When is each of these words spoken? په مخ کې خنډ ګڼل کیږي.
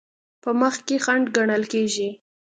په 0.43 0.49
مخ 0.59 0.75
کې 0.87 0.97
خنډ 1.05 1.25
ګڼل 1.35 1.63
کیږي. 1.73 2.09